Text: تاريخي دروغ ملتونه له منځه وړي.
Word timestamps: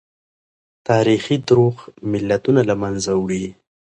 تاريخي 0.89 1.35
دروغ 1.49 1.75
ملتونه 2.11 2.61
له 2.69 2.75
منځه 2.83 3.11
وړي. 3.21 3.45